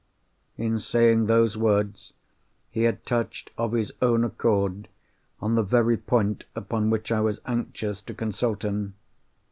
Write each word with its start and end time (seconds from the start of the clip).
In 0.57 0.79
saying 0.79 1.27
those 1.27 1.55
words, 1.55 2.13
he 2.71 2.85
had 2.85 3.05
touched, 3.05 3.51
of 3.55 3.73
his 3.73 3.93
own 4.01 4.23
accord, 4.23 4.87
on 5.39 5.53
the 5.53 5.61
very 5.61 5.95
point 5.95 6.43
upon 6.55 6.89
which 6.89 7.11
I 7.11 7.19
was 7.21 7.39
anxious 7.45 8.01
to 8.01 8.15
consult 8.15 8.65
him. 8.65 8.95